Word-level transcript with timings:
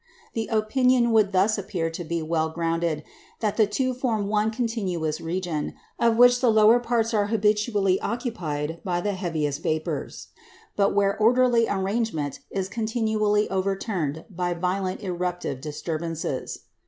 The 0.33 0.47
opinion 0.51 1.11
would 1.11 1.31
thus 1.31 1.59
appear 1.59 1.91
to 1.91 2.03
be 2.03 2.23
well 2.23 2.49
grounded 2.49 3.03
that 3.39 3.55
the 3.55 3.67
two 3.67 3.93
form 3.93 4.29
one 4.29 4.49
continuous 4.49 5.21
region, 5.21 5.75
of 5.99 6.17
which 6.17 6.41
the 6.41 6.49
lower 6.49 6.79
parts 6.79 7.13
are 7.13 7.27
habitually 7.27 8.01
occupied 8.01 8.79
by 8.83 8.99
the 8.99 9.13
heaviest 9.13 9.61
vapours, 9.61 10.29
but 10.75 10.95
where 10.95 11.15
orderly 11.19 11.67
arrangement 11.69 12.39
is 12.49 12.67
continually 12.67 13.47
overturned 13.51 14.25
by 14.27 14.55
violent 14.55 15.03
eruptive 15.03 15.61
disturbances. 15.61 16.61